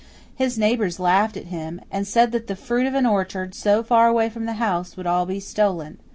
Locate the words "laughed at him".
0.99-1.79